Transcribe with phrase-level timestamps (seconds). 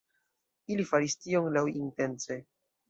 [0.75, 2.45] Ili faris tion laŭintence.